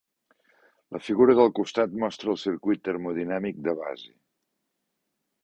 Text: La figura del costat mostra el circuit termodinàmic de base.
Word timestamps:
La 0.95 1.01
figura 1.07 1.35
del 1.39 1.51
costat 1.59 1.93
mostra 2.05 2.33
el 2.33 2.41
circuit 2.45 2.83
termodinàmic 2.89 3.61
de 3.69 3.77
base. 3.83 4.11